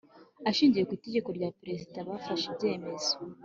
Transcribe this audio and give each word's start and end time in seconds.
ashingiye 0.49 0.83
ku 0.85 0.91
itegeko 0.97 1.29
rya 1.37 1.49
perezida 1.61 1.97
bafashe 2.09 2.45
ibyemezo 2.49 3.13